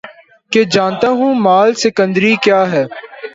[0.51, 2.83] کہ جانتا ہوں مآل سکندری کیا ہے